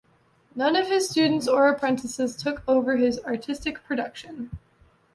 None 0.55 0.75
of 0.75 0.87
his 0.87 1.07
students 1.07 1.47
or 1.47 1.69
apprentices 1.69 2.35
took 2.35 2.63
over 2.67 2.97
his 2.97 3.19
artistic 3.19 3.83
production. 3.83 4.49